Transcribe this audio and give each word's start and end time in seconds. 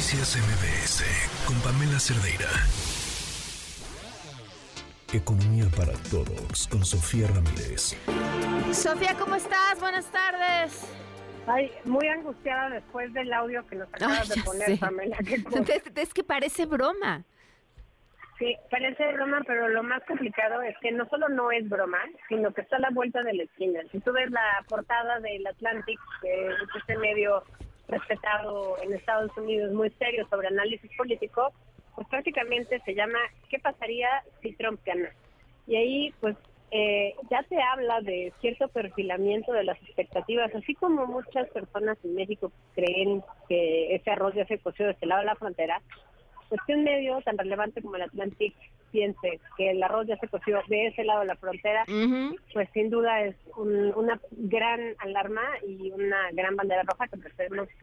Noticias 0.00 0.34
MBS 0.34 1.04
con 1.46 1.60
Pamela 1.60 2.00
Cerdeira. 2.00 2.48
Economía 5.12 5.66
para 5.76 5.92
todos 6.08 6.66
con 6.68 6.86
Sofía 6.86 7.26
Ramírez. 7.28 7.98
Sofía, 8.72 9.14
¿cómo 9.18 9.34
estás? 9.34 9.78
Buenas 9.78 10.10
tardes. 10.10 10.90
Ay, 11.46 11.70
muy 11.84 12.08
angustiada 12.08 12.70
después 12.70 13.12
del 13.12 13.30
audio 13.30 13.66
que 13.66 13.76
nos 13.76 13.88
acabas 13.92 14.26
de 14.30 14.42
poner, 14.42 14.78
Pamela. 14.78 15.18
Es 15.96 16.14
que 16.14 16.24
parece 16.24 16.64
broma. 16.64 17.22
Sí, 18.38 18.56
parece 18.70 19.12
broma, 19.12 19.42
pero 19.46 19.68
lo 19.68 19.82
más 19.82 20.02
complicado 20.04 20.62
es 20.62 20.74
que 20.80 20.92
no 20.92 21.06
solo 21.10 21.28
no 21.28 21.52
es 21.52 21.68
broma, 21.68 21.98
sino 22.26 22.54
que 22.54 22.62
está 22.62 22.76
a 22.76 22.80
la 22.80 22.90
vuelta 22.90 23.22
de 23.22 23.34
la 23.34 23.42
esquina. 23.42 23.80
Si 23.92 24.00
tú 24.00 24.12
ves 24.12 24.30
la 24.30 24.64
portada 24.66 25.20
del 25.20 25.46
Atlantic, 25.46 26.00
que 26.22 26.46
es 26.46 26.54
este 26.74 26.96
medio 26.96 27.44
respetado 27.90 28.76
en 28.82 28.94
Estados 28.94 29.36
Unidos, 29.36 29.72
muy 29.72 29.90
serio 29.90 30.26
sobre 30.28 30.48
análisis 30.48 30.90
político, 30.96 31.52
pues 31.94 32.06
prácticamente 32.08 32.80
se 32.84 32.94
llama 32.94 33.18
¿Qué 33.48 33.58
pasaría 33.58 34.08
si 34.42 34.52
Trump 34.54 34.80
gana? 34.84 35.10
Y 35.66 35.76
ahí 35.76 36.14
pues 36.20 36.36
eh, 36.72 37.14
ya 37.30 37.42
se 37.48 37.60
habla 37.60 38.00
de 38.00 38.32
cierto 38.40 38.68
perfilamiento 38.68 39.52
de 39.52 39.64
las 39.64 39.80
expectativas, 39.82 40.54
así 40.54 40.74
como 40.74 41.06
muchas 41.06 41.48
personas 41.50 41.98
en 42.04 42.14
México 42.14 42.52
creen 42.74 43.22
que 43.48 43.94
ese 43.94 44.10
arroz 44.10 44.34
ya 44.34 44.46
se 44.46 44.58
coció 44.58 44.86
de 44.86 44.92
este 44.92 45.06
lado 45.06 45.20
de 45.20 45.26
la 45.26 45.34
frontera, 45.34 45.82
pues 46.48 46.60
que 46.66 46.74
un 46.74 46.84
medio 46.84 47.20
tan 47.22 47.36
relevante 47.38 47.82
como 47.82 47.96
el 47.96 48.02
Atlantic 48.02 48.54
piense 48.90 49.40
que 49.56 49.70
el 49.70 49.82
arroz 49.82 50.06
ya 50.06 50.16
se 50.16 50.28
coció 50.28 50.60
de 50.68 50.86
ese 50.88 51.04
lado 51.04 51.20
de 51.20 51.26
la 51.26 51.36
frontera, 51.36 51.84
pues 52.52 52.68
sin 52.72 52.90
duda 52.90 53.22
es 53.22 53.36
una 53.56 54.20
gran 54.32 54.94
alarma 54.98 55.42
y 55.66 55.90
una 55.90 56.30
gran 56.32 56.56
bandera 56.56 56.82
roja 56.82 57.08
que 57.08 57.18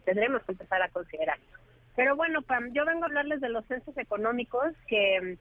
tendremos 0.05 0.43
que 0.43 0.51
empezar 0.51 0.81
a 0.81 0.89
considerar. 0.89 1.37
Pero 1.95 2.15
bueno, 2.15 2.41
Pam, 2.43 2.71
yo 2.73 2.85
vengo 2.85 3.03
a 3.03 3.07
hablarles 3.07 3.41
de 3.41 3.49
los 3.49 3.65
censos 3.65 3.97
económicos 3.97 4.73
que 4.87 5.37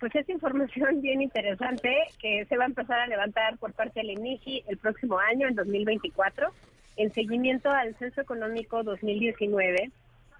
pues 0.00 0.14
es 0.16 0.28
información 0.28 1.00
bien 1.00 1.22
interesante 1.22 1.96
que 2.20 2.44
se 2.44 2.56
va 2.56 2.64
a 2.64 2.68
empezar 2.68 3.00
a 3.00 3.06
levantar 3.06 3.56
por 3.58 3.72
parte 3.72 4.00
del 4.00 4.10
INIGI 4.10 4.64
el 4.68 4.76
próximo 4.76 5.18
año, 5.18 5.48
en 5.48 5.54
2024, 5.54 6.48
en 6.96 7.12
seguimiento 7.12 7.70
al 7.70 7.94
censo 7.96 8.20
económico 8.20 8.82
2019 8.82 9.90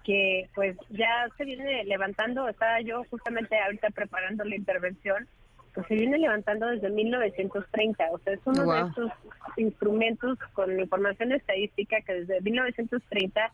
que 0.05 0.49
pues 0.53 0.77
ya 0.89 1.27
se 1.35 1.45
viene 1.45 1.83
levantando, 1.85 2.47
estaba 2.47 2.79
yo 2.81 3.03
justamente 3.09 3.59
ahorita 3.59 3.89
preparando 3.89 4.43
la 4.43 4.55
intervención, 4.55 5.27
pues 5.73 5.87
se 5.87 5.95
viene 5.95 6.19
levantando 6.19 6.67
desde 6.67 6.89
1930, 6.89 8.11
o 8.11 8.19
sea, 8.19 8.33
es 8.33 8.39
uno 8.45 8.71
de 8.71 8.89
esos 8.89 9.11
instrumentos 9.57 10.37
con 10.53 10.79
información 10.79 11.31
estadística 11.31 11.99
que 12.01 12.13
desde 12.13 12.39
1930 12.41 13.51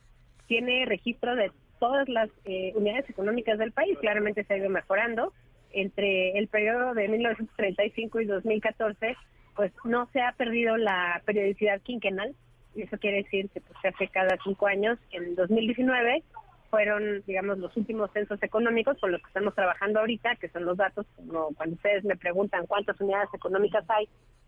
tiene 0.48 0.86
registro 0.86 1.36
de 1.36 1.52
todas 1.80 2.08
las 2.10 2.30
eh, 2.46 2.74
unidades 2.76 3.10
económicas 3.10 3.58
del 3.58 3.72
país, 3.72 3.98
claramente 4.00 4.44
se 4.44 4.54
ha 4.54 4.58
ido 4.58 4.70
mejorando, 4.70 5.34
entre 5.72 6.38
el 6.38 6.48
periodo 6.48 6.94
de 6.94 7.08
1935 7.08 8.20
y 8.20 8.26
2014, 8.26 9.16
pues 9.56 9.72
no 9.86 10.08
se 10.12 10.22
ha 10.22 10.34
perdido 10.34 10.78
la 10.78 11.22
periodicidad 11.26 11.82
quinquenal, 11.82 12.36
y 12.76 12.84
eso 12.84 12.98
quiere 12.98 13.24
decir 13.24 13.50
que 13.50 13.62
pues, 13.62 13.74
se 13.82 13.90
hace 13.90 14.08
cada 14.08 14.38
cinco 14.44 14.68
años. 14.68 14.98
En 15.12 15.36
2019 15.36 16.24
fueron, 16.70 17.22
digamos, 17.28 17.58
los 17.58 17.76
últimos 17.76 18.12
censos 18.12 18.42
económicos 18.42 18.98
con 19.00 19.12
los 19.12 19.22
que 19.22 19.28
estamos 19.28 19.54
trabajando 19.54 20.00
ahorita, 20.00 20.36
que 20.38 20.50
son 20.50 20.66
los 20.66 20.78
datos, 20.78 21.06
como 21.16 21.54
cuando 21.56 21.76
ustedes 21.76 22.04
me 22.06 22.16
preguntan 22.16 22.66
cuántas 22.66 23.00
unidades 23.02 23.30
económicas 23.34 23.84
hay, 23.90 24.08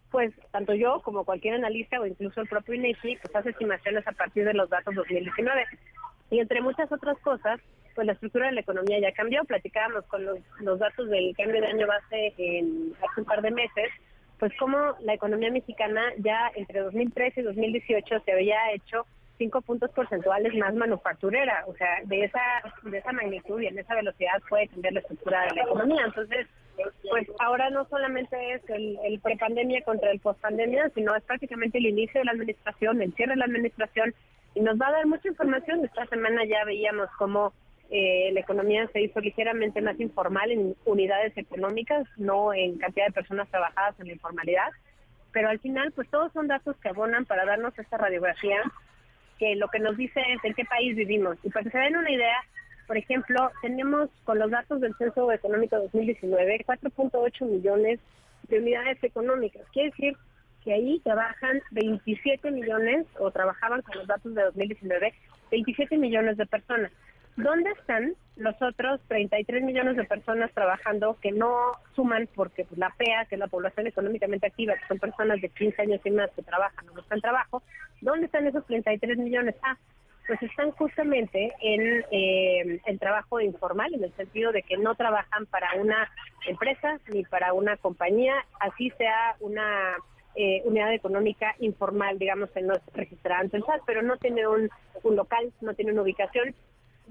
pues 0.10 0.34
tanto 0.52 0.74
yo 0.74 1.02
como 1.02 1.26
cualquier 1.26 1.56
analista 1.56 2.00
o 2.00 2.06
incluso 2.06 2.42
el 2.42 2.48
propio 2.48 2.76
INEGI, 2.76 3.18
pues 3.18 3.36
hace 3.36 3.50
estimaciones 3.50 4.08
a 4.08 4.12
partir 4.12 4.46
de 4.46 4.54
los 4.54 4.70
datos 4.70 4.96
2019. 4.96 5.66
Y 6.30 6.40
entre 6.40 6.62
muchas 6.62 6.92
otras 6.92 7.18
cosas, 7.20 7.60
pues 7.96 8.08
la 8.08 8.14
estructura 8.14 8.48
de 8.48 8.54
la 8.54 8.62
economía 8.62 9.00
ya 9.00 9.12
cambió. 9.12 9.44
Platicábamos 9.44 10.06
con 10.06 10.24
los, 10.24 10.40
los 10.60 10.80
datos 10.80 11.10
del 11.10 11.36
cambio 11.36 11.62
de 11.62 11.68
año 11.68 11.88
base 11.88 12.34
en, 12.38 12.94
hace 13.08 13.22
un 13.22 13.26
par 13.26 13.42
de 13.42 13.52
meses, 13.52 13.90
pues 14.44 14.52
como 14.60 14.78
la 15.00 15.14
economía 15.14 15.50
mexicana 15.52 16.02
ya 16.18 16.52
entre 16.56 16.82
2013 16.82 17.40
y 17.40 17.44
2018 17.46 18.20
se 18.26 18.32
había 18.34 18.74
hecho 18.74 19.06
cinco 19.38 19.62
puntos 19.62 19.90
porcentuales 19.92 20.54
más 20.56 20.76
manufacturera, 20.76 21.64
o 21.66 21.74
sea, 21.76 22.02
de 22.04 22.26
esa 22.26 22.42
de 22.84 22.98
esa 22.98 23.14
magnitud 23.14 23.62
y 23.62 23.68
en 23.68 23.80
esa 23.80 23.96
velocidad 23.96 24.42
puede 24.50 24.68
cambiar 24.68 24.96
la 24.96 25.00
estructura 25.00 25.46
de 25.46 25.56
la 25.56 25.62
economía. 25.62 26.02
Entonces, 26.08 26.48
pues 27.10 27.26
ahora 27.40 27.70
no 27.70 27.86
solamente 27.86 28.36
es 28.56 28.70
el, 28.70 29.00
el 29.06 29.18
prepandemia 29.22 29.82
contra 29.84 30.12
el 30.12 30.20
postpandemia, 30.20 30.90
sino 30.94 31.16
es 31.16 31.24
prácticamente 31.24 31.78
el 31.78 31.86
inicio 31.86 32.20
de 32.20 32.26
la 32.26 32.34
administración, 32.34 33.02
el 33.02 33.14
cierre 33.14 33.36
de 33.36 33.38
la 33.38 33.46
administración 33.46 34.14
y 34.56 34.60
nos 34.60 34.78
va 34.78 34.90
a 34.90 34.92
dar 34.92 35.06
mucha 35.06 35.30
información. 35.30 35.86
Esta 35.86 36.06
semana 36.08 36.44
ya 36.44 36.66
veíamos 36.66 37.08
cómo 37.18 37.54
eh, 37.96 38.32
la 38.34 38.40
economía 38.40 38.90
se 38.92 39.02
hizo 39.02 39.20
ligeramente 39.20 39.80
más 39.80 40.00
informal 40.00 40.50
en 40.50 40.76
unidades 40.84 41.38
económicas, 41.38 42.08
no 42.18 42.52
en 42.52 42.80
cantidad 42.80 43.06
de 43.06 43.12
personas 43.12 43.48
trabajadas 43.50 44.00
en 44.00 44.08
la 44.08 44.14
informalidad, 44.14 44.72
pero 45.32 45.50
al 45.50 45.60
final 45.60 45.92
pues 45.92 46.10
todos 46.10 46.34
son 46.34 46.48
datos 46.48 46.76
que 46.78 46.90
abonan 46.90 47.26
para 47.26 47.46
darnos 47.46 47.78
esta 47.78 47.98
radiografía 47.98 48.64
que 49.38 49.56
lo 49.56 49.68
que 49.68 49.78
nos 49.78 49.96
dice 49.96 50.20
es 50.22 50.44
en 50.44 50.56
qué 50.56 50.66
país 50.66 50.96
vivimos. 50.96 51.38
Y 51.44 51.52
para 51.52 51.66
que 51.66 51.70
se 51.70 51.78
den 51.78 51.96
una 51.96 52.10
idea, 52.10 52.38
por 52.88 52.98
ejemplo, 52.98 53.52
tenemos 53.62 54.10
con 54.24 54.40
los 54.40 54.50
datos 54.50 54.82
del 54.82 54.96
Censo 54.96 55.32
Económico 55.32 55.78
2019 55.78 56.66
4.8 56.66 57.46
millones 57.46 58.00
de 58.48 58.58
unidades 58.58 59.04
económicas. 59.04 59.62
Quiere 59.72 59.92
decir 59.92 60.18
que 60.64 60.74
ahí 60.74 61.00
trabajan 61.04 61.62
27 61.70 62.50
millones, 62.50 63.06
o 63.20 63.30
trabajaban 63.30 63.84
con 63.84 63.98
los 64.00 64.08
datos 64.08 64.34
de 64.34 64.42
2019, 64.46 65.14
27 65.52 65.96
millones 66.00 66.38
de 66.38 66.48
personas. 66.48 66.92
¿Dónde 67.36 67.72
están 67.72 68.16
los 68.36 68.60
otros 68.62 69.00
33 69.08 69.64
millones 69.64 69.96
de 69.96 70.04
personas 70.06 70.52
trabajando 70.54 71.18
que 71.22 71.32
no 71.32 71.74
suman 71.96 72.28
porque 72.36 72.66
pues, 72.66 72.78
la 72.78 72.90
PEA, 72.98 73.26
que 73.26 73.36
es 73.36 73.40
la 73.40 73.48
población 73.48 73.88
económicamente 73.88 74.48
activa, 74.48 74.76
que 74.76 74.88
son 74.88 75.00
personas 75.00 75.42
de 75.42 75.50
15 75.50 75.82
años 75.82 76.02
y 76.04 76.12
más 76.12 76.30
que 76.32 76.42
trabajan 76.42 76.90
o 76.90 76.94
no 76.94 77.02
están 77.02 77.22
trabajo, 77.22 77.64
¿dónde 78.02 78.26
están 78.26 78.48
esos 78.48 78.66
33 78.66 79.18
millones? 79.18 79.56
Ah, 79.64 79.78
pues 80.28 80.42
están 80.42 80.72
justamente 80.72 81.52
en 81.62 82.06
eh, 82.12 82.80
el 82.86 83.00
trabajo 83.00 83.42
informal, 83.42 83.94
en 83.94 84.04
el 84.04 84.14
sentido 84.16 84.52
de 84.52 84.64
que 84.64 84.78
no 84.78 84.96
trabajan 84.96 85.46
para 85.48 85.74
una 85.76 86.10
empresa 86.48 87.00
ni 87.12 87.24
para 87.24 87.54
una 87.54 87.78
compañía, 87.78 88.36
así 88.60 88.90
sea 88.92 89.36
una 89.42 89.96
eh, 90.36 90.62
unidad 90.66 90.94
económica 90.94 91.56
informal, 91.60 92.18
digamos, 92.18 92.50
en 92.56 92.68
los 92.68 92.80
registrados 92.94 93.54
en 93.54 93.64
pero 93.86 94.02
no 94.02 94.18
tiene 94.18 94.48
un, 94.48 94.70
un 95.04 95.16
local, 95.16 95.52
no 95.62 95.74
tiene 95.74 95.92
una 95.92 96.04
ubicación 96.04 96.56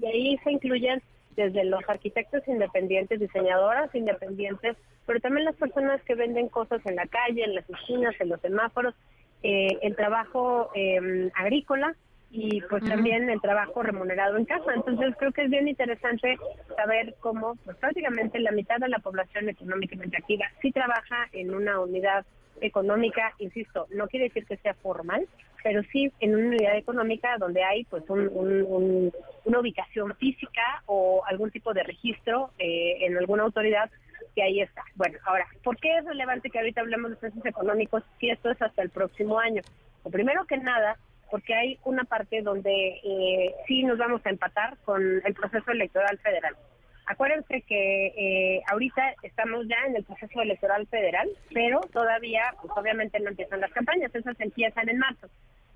y 0.01 0.05
ahí 0.05 0.37
se 0.43 0.51
incluyen 0.51 1.01
desde 1.35 1.63
los 1.65 1.81
arquitectos 1.87 2.47
independientes, 2.47 3.19
diseñadoras 3.19 3.93
independientes, 3.95 4.77
pero 5.05 5.19
también 5.19 5.45
las 5.45 5.55
personas 5.55 6.01
que 6.03 6.15
venden 6.15 6.49
cosas 6.49 6.85
en 6.85 6.95
la 6.95 7.07
calle, 7.07 7.43
en 7.43 7.55
las 7.55 7.69
esquinas, 7.69 8.15
en 8.19 8.29
los 8.29 8.39
semáforos, 8.41 8.93
eh, 9.41 9.77
el 9.81 9.95
trabajo 9.95 10.69
em, 10.73 11.29
agrícola 11.35 11.95
y 12.31 12.61
pues 12.61 12.83
también 12.85 13.29
el 13.29 13.41
trabajo 13.41 13.83
remunerado 13.83 14.37
en 14.37 14.45
casa. 14.45 14.73
Entonces 14.73 15.13
creo 15.19 15.31
que 15.31 15.43
es 15.43 15.51
bien 15.51 15.67
interesante 15.67 16.37
saber 16.75 17.15
cómo 17.19 17.55
pues, 17.63 17.77
prácticamente 17.77 18.39
la 18.39 18.51
mitad 18.51 18.77
de 18.77 18.89
la 18.89 18.99
población 18.99 19.49
económicamente 19.49 20.17
activa 20.17 20.45
sí 20.61 20.71
trabaja 20.71 21.27
en 21.31 21.53
una 21.53 21.79
unidad 21.79 22.25
económica, 22.61 23.33
insisto, 23.39 23.87
no 23.91 24.07
quiere 24.07 24.25
decir 24.25 24.45
que 24.45 24.57
sea 24.57 24.73
formal, 24.75 25.27
pero 25.63 25.81
sí 25.91 26.11
en 26.19 26.35
una 26.35 26.47
unidad 26.47 26.77
económica 26.77 27.37
donde 27.37 27.63
hay 27.63 27.85
pues 27.85 28.03
una 28.09 29.59
ubicación 29.59 30.15
física 30.15 30.83
o 30.85 31.23
algún 31.25 31.51
tipo 31.51 31.73
de 31.73 31.83
registro 31.83 32.51
eh, 32.59 33.05
en 33.05 33.17
alguna 33.17 33.43
autoridad 33.43 33.89
que 34.35 34.43
ahí 34.43 34.61
está. 34.61 34.83
Bueno, 34.95 35.17
ahora, 35.25 35.47
¿por 35.63 35.77
qué 35.77 35.97
es 35.97 36.05
relevante 36.05 36.49
que 36.49 36.59
ahorita 36.59 36.81
hablemos 36.81 37.11
de 37.11 37.17
precios 37.17 37.45
económicos 37.45 38.03
si 38.19 38.29
esto 38.29 38.51
es 38.51 38.61
hasta 38.61 38.81
el 38.81 38.89
próximo 38.89 39.39
año? 39.39 39.61
Lo 40.03 40.11
primero 40.11 40.45
que 40.45 40.57
nada, 40.57 40.97
porque 41.31 41.53
hay 41.53 41.79
una 41.85 42.03
parte 42.03 42.41
donde 42.41 42.99
eh, 43.03 43.55
sí 43.67 43.83
nos 43.83 43.97
vamos 43.97 44.21
a 44.25 44.29
empatar 44.29 44.77
con 44.83 45.01
el 45.23 45.33
proceso 45.33 45.71
electoral 45.71 46.17
federal. 46.19 46.55
Acuérdense 47.05 47.61
que 47.63 48.07
eh, 48.07 48.61
ahorita 48.71 49.15
estamos 49.23 49.67
ya 49.67 49.77
en 49.87 49.97
el 49.97 50.03
proceso 50.03 50.41
electoral 50.41 50.87
federal, 50.87 51.29
pero 51.53 51.81
todavía, 51.91 52.55
pues 52.61 52.71
obviamente 52.77 53.19
no 53.19 53.29
empiezan 53.29 53.59
las 53.59 53.71
campañas, 53.71 54.13
esas 54.15 54.39
empiezan 54.39 54.87
en 54.87 54.99
marzo. 54.99 55.27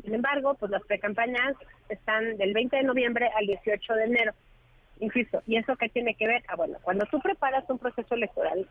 Sin 0.03 0.15
embargo, 0.15 0.53
pues 0.55 0.71
las 0.71 0.83
precampañas 0.83 1.55
están 1.89 2.37
del 2.37 2.53
20 2.53 2.77
de 2.77 2.83
noviembre 2.83 3.29
al 3.35 3.45
18 3.45 3.93
de 3.93 4.03
enero. 4.05 4.33
Insisto, 4.99 5.43
¿y 5.45 5.57
eso 5.57 5.75
qué 5.75 5.89
tiene 5.89 6.15
que 6.15 6.27
ver? 6.27 6.43
Ah, 6.47 6.55
bueno, 6.55 6.77
cuando 6.81 7.05
tú 7.07 7.19
preparas 7.19 7.69
un 7.69 7.77
proceso 7.77 8.15
electoral, 8.15 8.67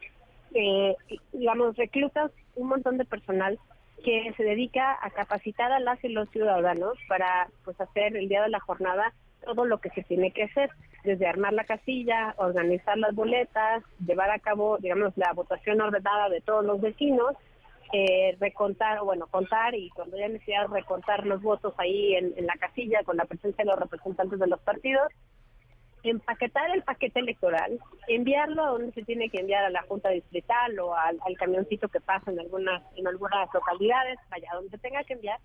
eh, 0.55 0.97
digamos, 1.33 1.77
reclutas 1.77 2.33
un 2.55 2.69
montón 2.69 2.97
de 2.97 3.05
personal 3.05 3.59
que 4.03 4.33
se 4.37 4.45
dedica 4.45 4.97
a 5.01 5.11
capacitar 5.11 5.73
a 5.73 5.81
las 5.81 6.03
y 6.05 6.09
los 6.09 6.31
ciudadanos 6.31 6.99
para 7.09 7.49
pues 7.65 7.81
hacer 7.81 8.17
el 8.17 8.29
día 8.29 8.43
de 8.43 8.49
la 8.49 8.61
jornada 8.61 9.13
todo 9.47 9.65
lo 9.65 9.79
que 9.79 9.91
se 9.91 10.03
tiene 10.03 10.33
que 10.33 10.43
hacer, 10.43 10.71
desde 11.05 11.27
armar 11.27 11.55
la 11.55 11.65
casilla, 11.65 12.35
organizar 12.37 12.99
las 12.99 13.15
boletas, 13.15 13.83
llevar 14.05 14.31
a 14.31 14.41
cabo, 14.41 14.77
digamos, 14.79 15.17
la 15.17 15.33
votación 15.33 15.81
ordenada 15.81 16.29
de 16.29 16.43
todos 16.43 16.65
los 16.65 16.81
vecinos, 16.81 17.35
eh, 17.93 18.37
recontar, 18.41 19.01
bueno, 19.03 19.29
contar 19.29 19.75
y 19.77 19.91
cuando 19.91 20.17
haya 20.17 20.29
necesidad 20.29 20.67
recontar 20.69 21.25
los 21.25 21.41
votos 21.41 21.73
ahí 21.79 22.17
en, 22.17 22.35
la 22.45 22.55
casilla 22.55 23.05
con 23.05 23.17
la 23.17 23.25
presencia 23.25 23.65
de 23.65 23.71
los 23.71 23.79
representantes 23.79 24.41
de 24.41 24.47
los 24.49 24.61
partidos 24.61 25.07
empaquetar 26.03 26.71
el 26.71 26.83
paquete 26.83 27.19
electoral, 27.19 27.81
enviarlo 28.07 28.65
a 28.65 28.71
donde 28.71 28.93
se 28.93 29.03
tiene 29.03 29.29
que 29.29 29.41
enviar 29.41 29.65
a 29.65 29.71
la 29.71 29.83
Junta 29.83 30.11
Distrital 30.11 30.79
o 30.79 30.95
al, 30.95 31.19
camioncito 31.37 31.89
que 31.89 32.01
pasa 32.01 32.31
en 32.31 32.39
algunas, 32.39 32.83
en 32.97 33.09
algunas 33.09 33.53
localidades, 33.53 34.17
vaya, 34.31 34.49
donde 34.55 34.79
tenga 34.79 35.03
que 35.03 35.15
enviar. 35.15 35.41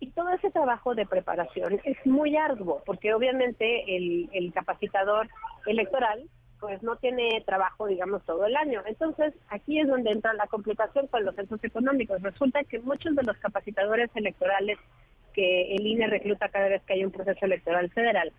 Y 0.00 0.10
todo 0.10 0.30
ese 0.30 0.50
trabajo 0.50 0.94
de 0.94 1.06
preparación 1.06 1.80
es 1.84 1.96
muy 2.06 2.36
arduo, 2.36 2.82
porque 2.86 3.14
obviamente 3.14 3.96
el, 3.96 4.28
el 4.32 4.52
capacitador 4.52 5.28
electoral 5.66 6.28
pues 6.60 6.82
no 6.82 6.96
tiene 6.96 7.42
trabajo, 7.46 7.86
digamos, 7.86 8.24
todo 8.24 8.44
el 8.44 8.56
año. 8.56 8.82
Entonces, 8.86 9.32
aquí 9.48 9.78
es 9.78 9.88
donde 9.88 10.10
entra 10.10 10.32
la 10.34 10.46
complicación 10.46 11.06
con 11.06 11.24
los 11.24 11.34
centros 11.34 11.62
económicos. 11.62 12.20
Resulta 12.22 12.64
que 12.64 12.80
muchos 12.80 13.14
de 13.14 13.22
los 13.22 13.36
capacitadores 13.38 14.10
electorales 14.14 14.78
que 15.34 15.76
el 15.76 15.86
INE 15.86 16.08
recluta 16.08 16.48
cada 16.48 16.68
vez 16.68 16.82
que 16.82 16.94
hay 16.94 17.04
un 17.04 17.12
proceso 17.12 17.44
electoral 17.44 17.90
federal, 17.90 18.32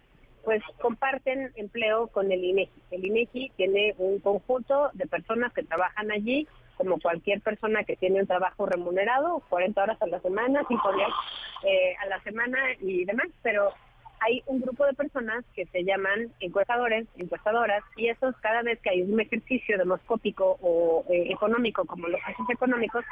pues 0.44 0.62
comparten 0.82 1.52
empleo 1.56 2.08
con 2.08 2.32
el 2.32 2.44
INEGI. 2.44 2.82
El 2.92 3.06
INEGI 3.06 3.52
tiene 3.56 3.96
un 3.98 4.20
conjunto 4.20 4.90
de 4.94 5.08
personas 5.08 5.54
que 5.54 5.64
trabajan 5.64 6.12
allí, 6.12 6.48
como 6.80 6.98
cualquier 6.98 7.42
persona 7.42 7.84
que 7.84 7.98
tiene 7.98 8.22
un 8.22 8.28
trabajo 8.28 8.66
remunerado, 8.66 9.44
40 9.50 9.84
horas 9.84 10.02
a 10.02 10.08
la 10.08 10.22
semana, 10.22 10.64
5 10.66 10.94
días 10.94 11.10
eh, 11.64 11.94
a 12.02 12.06
la 12.06 12.22
semana 12.22 12.58
y 12.80 13.04
demás, 13.04 13.28
pero 13.44 13.74
hay 14.22 14.42
un 14.46 14.62
grupo 14.62 14.86
de 14.86 14.94
personas 14.94 15.44
que 15.54 15.66
se 15.66 15.84
llaman 15.84 16.32
encuestadores, 16.40 17.06
encuestadoras, 17.18 17.84
y 17.98 18.08
esos 18.08 18.34
cada 18.38 18.62
vez 18.62 18.80
que 18.80 18.92
hay 18.92 19.02
un 19.02 19.20
ejercicio 19.20 19.78
demoscópico 19.78 20.58
o 20.62 21.04
eh, 21.10 21.28
económico, 21.30 21.84
como 21.84 22.08
los 22.08 22.22
casos 22.22 22.50
económicos, 22.50 23.04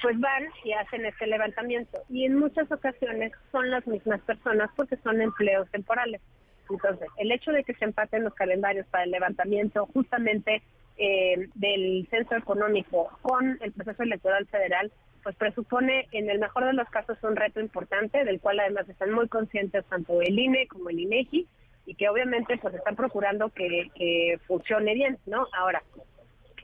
pues 0.00 0.18
van 0.18 0.44
y 0.64 0.72
hacen 0.72 1.04
este 1.04 1.26
levantamiento. 1.26 1.98
Y 2.08 2.24
en 2.24 2.38
muchas 2.38 2.72
ocasiones 2.72 3.32
son 3.52 3.70
las 3.70 3.86
mismas 3.86 4.20
personas 4.22 4.70
porque 4.76 4.96
son 4.96 5.20
empleos 5.20 5.70
temporales. 5.70 6.22
Entonces, 6.70 7.08
el 7.18 7.32
hecho 7.32 7.52
de 7.52 7.64
que 7.64 7.74
se 7.74 7.84
empaten 7.84 8.24
los 8.24 8.34
calendarios 8.34 8.86
para 8.86 9.04
el 9.04 9.10
levantamiento 9.10 9.86
justamente 9.92 10.62
eh, 10.96 11.48
del 11.54 12.06
censo 12.10 12.36
económico 12.36 13.10
con 13.22 13.58
el 13.60 13.72
proceso 13.72 14.02
electoral 14.02 14.46
federal, 14.46 14.92
pues 15.22 15.34
presupone 15.36 16.06
en 16.12 16.28
el 16.30 16.38
mejor 16.38 16.66
de 16.66 16.74
los 16.74 16.88
casos 16.90 17.18
un 17.22 17.34
reto 17.34 17.60
importante, 17.60 18.24
del 18.24 18.40
cual 18.40 18.60
además 18.60 18.88
están 18.88 19.10
muy 19.10 19.26
conscientes 19.28 19.84
tanto 19.86 20.20
el 20.20 20.38
INE 20.38 20.66
como 20.68 20.90
el 20.90 21.00
INEGI, 21.00 21.48
y 21.86 21.94
que 21.94 22.08
obviamente 22.08 22.56
pues 22.58 22.74
están 22.74 22.96
procurando 22.96 23.50
que, 23.50 24.38
funcione 24.46 24.94
bien, 24.94 25.18
¿no? 25.26 25.46
Ahora, 25.52 25.82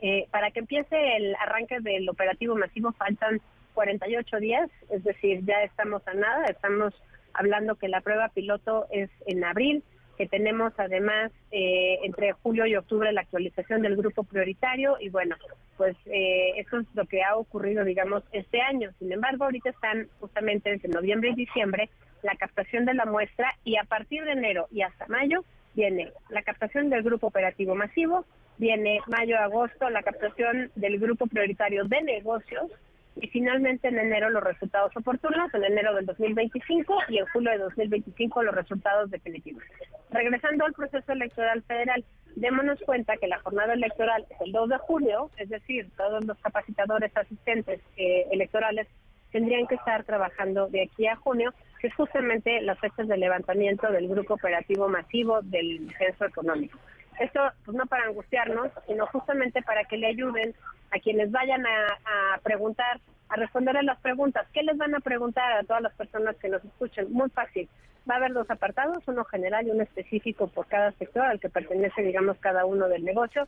eh, 0.03 0.27
para 0.31 0.51
que 0.51 0.61
empiece 0.61 1.17
el 1.17 1.35
arranque 1.37 1.81
del 1.81 2.09
operativo 2.09 2.55
masivo 2.55 2.93
faltan 2.93 3.41
48 3.75 4.39
días, 4.39 4.71
es 4.91 5.05
decir, 5.05 5.45
ya 5.45 5.63
estamos 5.63 6.07
a 6.07 6.15
nada, 6.15 6.47
estamos 6.47 6.95
hablando 7.35 7.77
que 7.77 7.89
la 7.89 8.01
prueba 8.01 8.29
piloto 8.31 8.87
es 8.91 9.11
en 9.27 9.45
abril, 9.45 9.85
que 10.21 10.29
tenemos 10.29 10.75
además 10.77 11.33
eh, 11.51 11.99
entre 12.03 12.33
julio 12.33 12.67
y 12.67 12.77
octubre 12.77 13.11
la 13.11 13.23
actualización 13.23 13.81
del 13.81 13.97
grupo 13.97 14.23
prioritario 14.23 14.99
y 15.01 15.09
bueno, 15.09 15.35
pues 15.79 15.97
eh, 16.05 16.53
eso 16.59 16.81
es 16.81 16.87
lo 16.93 17.07
que 17.07 17.23
ha 17.23 17.37
ocurrido, 17.37 17.87
digamos, 17.87 18.23
este 18.33 18.61
año. 18.61 18.91
Sin 18.99 19.11
embargo, 19.11 19.45
ahorita 19.45 19.71
están 19.71 20.09
justamente 20.21 20.71
entre 20.71 20.91
noviembre 20.91 21.31
y 21.31 21.37
diciembre 21.37 21.89
la 22.23 22.35
captación 22.35 22.85
de 22.85 22.93
la 22.93 23.07
muestra 23.07 23.55
y 23.65 23.79
a 23.79 23.85
partir 23.85 24.23
de 24.25 24.33
enero 24.33 24.67
y 24.71 24.83
hasta 24.83 25.07
mayo 25.07 25.43
viene 25.73 26.13
la 26.29 26.43
captación 26.43 26.91
del 26.91 27.03
grupo 27.03 27.29
operativo 27.29 27.75
masivo, 27.75 28.27
viene 28.59 29.01
mayo-agosto 29.07 29.89
la 29.89 30.03
captación 30.03 30.71
del 30.75 30.99
grupo 30.99 31.29
prioritario 31.29 31.85
de 31.85 32.03
negocios 32.03 32.71
y 33.17 33.27
finalmente 33.29 33.89
en 33.89 33.99
enero 33.99 34.29
los 34.29 34.45
resultados 34.45 34.95
oportunos, 34.99 35.53
en 35.55 35.65
enero 35.65 35.95
del 35.95 36.05
2025 36.05 36.95
y 37.09 37.19
en 37.19 37.27
julio 37.29 37.53
de 37.53 37.59
2025 37.59 38.43
los 38.43 38.55
resultados 38.55 39.11
definitivos. 39.11 39.63
Regresando 40.11 40.65
al 40.65 40.73
proceso 40.73 41.13
electoral 41.13 41.63
federal, 41.63 42.05
démonos 42.37 42.81
cuenta 42.81 43.17
que 43.17 43.29
la 43.29 43.39
jornada 43.41 43.75
electoral 43.75 44.27
es 44.31 44.41
el 44.41 44.53
2 44.53 44.69
de 44.69 44.79
julio, 44.79 45.31
es 45.37 45.49
decir, 45.49 45.89
todos 45.97 46.25
los 46.25 46.39
capacitadores 46.39 47.17
asistentes 47.17 47.81
eh, 47.97 48.27
electorales 48.31 48.89
tendrían 49.31 49.67
que 49.67 49.77
estar 49.77 50.05
trabajando 50.05 50.67
de 50.69 50.83
aquí 50.83 51.07
a 51.07 51.17
junio, 51.17 51.53
que 51.81 51.87
es 51.87 51.95
justamente 51.95 52.61
las 52.63 52.79
fechas 52.79 53.09
de 53.09 53.17
levantamiento 53.17 53.91
del 53.91 54.09
grupo 54.09 54.35
operativo 54.35 54.89
masivo 54.89 55.41
del 55.43 55.93
censo 55.97 56.25
económico. 56.27 56.79
Esto, 57.21 57.41
pues 57.65 57.77
no 57.77 57.87
para 57.87 58.05
angustiarnos, 58.05 58.71
sino 58.87 59.07
justamente 59.07 59.63
para 59.63 59.85
que 59.85 59.99
le 59.99 60.09
ayuden 60.09 60.55
a 60.91 60.99
quienes 60.99 61.31
vayan 61.31 61.65
a, 61.67 62.39
preguntar, 62.43 62.99
a 63.31 63.37
responder 63.37 63.77
a 63.77 63.83
las 63.83 63.99
preguntas. 64.01 64.47
¿Qué 64.53 64.63
les 64.63 64.77
van 64.77 64.95
a 64.95 65.01
preguntar 65.01 65.53
a 65.53 65.63
todas 65.63 65.83
las 65.83 65.95
personas 65.95 66.37
que 66.37 66.49
nos 66.49 66.65
escuchen? 66.65 67.13
Muy 67.13 67.31
fácil. 67.31 67.69
Va 68.11 68.15
a 68.15 68.17
haber 68.19 68.33
dos 68.33 68.51
apartados, 68.51 69.07
uno 69.07 69.25
general 69.25 69.67
y 69.67 69.71
uno 69.71 69.83
específico 69.83 70.49
por 70.49 70.67
cada 70.67 70.91
sector 70.93 71.23
al 71.23 71.39
que 71.39 71.49
pertenece, 71.49 72.03
digamos, 72.03 72.39
cada 72.39 72.65
uno 72.65 72.89
del 72.89 73.05
negocio. 73.05 73.47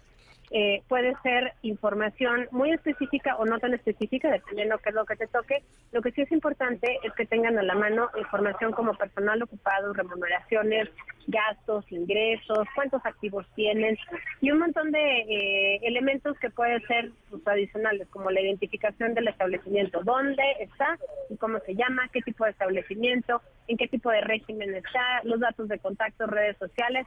Eh, 0.50 0.82
puede 0.87 1.14
ser 1.23 1.55
información 1.62 2.46
muy 2.50 2.73
específica 2.73 3.37
o 3.37 3.46
no 3.46 3.58
tan 3.58 3.73
específica, 3.73 4.31
dependiendo 4.31 4.76
qué 4.79 4.90
es 4.90 4.94
lo 4.94 5.06
que 5.06 5.17
te 5.17 5.26
toque. 5.26 5.62
Lo 5.93 6.02
que 6.02 6.12
sí 6.12 6.20
es 6.20 6.31
importante 6.31 6.99
es 7.02 7.12
que 7.14 7.25
tengan 7.25 7.58
a 7.58 7.62
la 7.62 7.75
mano 7.75 8.11
información 8.19 8.73
como 8.73 8.94
personal 8.94 9.43
ocupado, 9.43 9.94
remuneraciones, 9.94 10.90
gastos, 11.26 11.90
ingresos, 11.90 12.69
cuántos 12.75 13.05
activos 13.06 13.46
tienen 13.55 13.96
y 14.43 14.50
un 14.50 14.58
montón 14.58 14.93
de 14.93 15.20
eh, 15.20 15.71
elementos 15.82 16.38
que 16.38 16.50
pueden 16.50 16.81
ser 16.87 17.11
pues, 17.31 17.46
adicionales, 17.46 18.08
como 18.08 18.31
la 18.31 18.40
identificación 18.40 19.14
del 19.14 19.29
establecimiento, 19.29 20.00
dónde 20.05 20.43
está 20.61 20.99
y 21.31 21.37
cómo 21.37 21.58
se 21.61 21.75
llama, 21.75 22.08
qué 22.12 22.20
tipo 22.23 22.44
de 22.44 22.50
establecimiento, 22.50 23.43
en 23.69 23.76
qué 23.76 23.88
tipo 23.88 24.11
de 24.11 24.20
régimen 24.20 24.75
está, 24.75 25.23
los 25.25 25.40
datos 25.40 25.69
de 25.69 25.79
contacto, 25.79 26.26
redes 26.26 26.56
sociales 26.58 27.06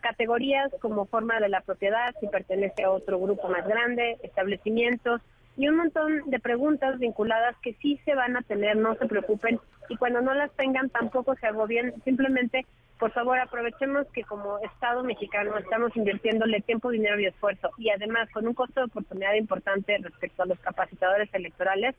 categorías 0.00 0.70
como 0.80 1.06
forma 1.06 1.40
de 1.40 1.48
la 1.48 1.62
propiedad, 1.62 2.14
si 2.20 2.28
pertenece 2.28 2.84
a 2.84 2.90
otro 2.90 3.18
grupo 3.18 3.48
más 3.48 3.66
grande, 3.66 4.16
establecimientos 4.22 5.20
y 5.56 5.68
un 5.68 5.76
montón 5.76 6.22
de 6.26 6.38
preguntas 6.38 6.98
vinculadas 6.98 7.56
que 7.62 7.74
sí 7.74 7.98
se 8.04 8.14
van 8.14 8.36
a 8.36 8.42
tener, 8.42 8.76
no 8.76 8.94
se 8.94 9.06
preocupen 9.06 9.58
y 9.88 9.96
cuando 9.96 10.20
no 10.20 10.34
las 10.34 10.52
tengan 10.52 10.90
tampoco 10.90 11.34
se 11.36 11.46
agobien, 11.46 11.94
simplemente 12.04 12.66
por 12.98 13.12
favor 13.12 13.38
aprovechemos 13.38 14.06
que 14.12 14.22
como 14.24 14.58
Estado 14.60 15.04
mexicano 15.04 15.56
estamos 15.58 15.94
invirtiéndole 15.96 16.60
tiempo, 16.62 16.90
dinero 16.90 17.20
y 17.20 17.26
esfuerzo 17.26 17.70
y 17.78 17.90
además 17.90 18.30
con 18.30 18.46
un 18.46 18.54
costo 18.54 18.80
de 18.80 18.86
oportunidad 18.86 19.34
importante 19.34 19.98
respecto 19.98 20.42
a 20.42 20.46
los 20.46 20.58
capacitadores 20.60 21.28
electorales, 21.34 21.94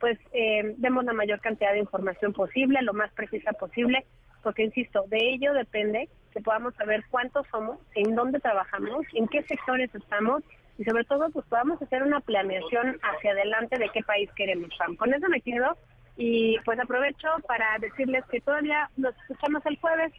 pues 0.00 0.18
eh, 0.32 0.74
demos 0.76 1.04
la 1.04 1.12
mayor 1.12 1.40
cantidad 1.40 1.72
de 1.72 1.78
información 1.78 2.32
posible, 2.32 2.82
lo 2.82 2.92
más 2.92 3.10
precisa 3.12 3.52
posible 3.52 4.04
porque 4.44 4.62
insisto, 4.62 5.04
de 5.08 5.18
ello 5.18 5.54
depende 5.54 6.08
que 6.32 6.40
podamos 6.40 6.74
saber 6.74 7.02
cuántos 7.10 7.46
somos, 7.48 7.78
en 7.94 8.14
dónde 8.14 8.38
trabajamos, 8.38 9.06
en 9.14 9.26
qué 9.26 9.42
sectores 9.44 9.92
estamos 9.94 10.42
y 10.78 10.84
sobre 10.84 11.04
todo 11.04 11.30
pues 11.30 11.46
podamos 11.46 11.80
hacer 11.80 12.02
una 12.02 12.20
planeación 12.20 13.00
hacia 13.02 13.32
adelante 13.32 13.78
de 13.78 13.88
qué 13.88 14.02
país 14.02 14.30
queremos. 14.36 14.70
Con 14.98 15.14
eso 15.14 15.28
me 15.28 15.40
quedo 15.40 15.76
y 16.16 16.58
pues 16.64 16.78
aprovecho 16.78 17.28
para 17.48 17.78
decirles 17.78 18.24
que 18.30 18.40
todavía 18.40 18.90
nos 18.96 19.16
escuchamos 19.22 19.64
el 19.66 19.78
jueves 19.78 20.12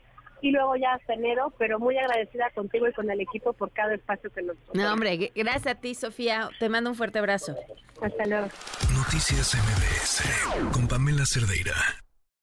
y 0.45 0.51
luego 0.51 0.75
ya 0.75 0.93
hasta 0.93 1.15
enero, 1.15 1.51
pero 1.57 1.79
muy 1.79 1.97
agradecida 1.97 2.51
contigo 2.51 2.87
y 2.87 2.93
con 2.93 3.09
el 3.09 3.19
equipo 3.19 3.53
por 3.53 3.71
cada 3.71 3.95
espacio 3.95 4.29
que 4.31 4.43
nos 4.43 4.55
No, 4.75 4.93
hombre, 4.93 5.31
gracias 5.33 5.65
a 5.65 5.81
ti, 5.81 5.95
Sofía. 5.95 6.49
Te 6.59 6.69
mando 6.69 6.91
un 6.91 6.95
fuerte 6.95 7.17
abrazo. 7.17 7.55
Hasta 7.99 8.25
luego. 8.27 8.47
Noticias 8.95 9.55
MBS 9.55 10.71
con 10.71 10.87
Pamela 10.87 11.25
Cerdeira. 11.25 11.73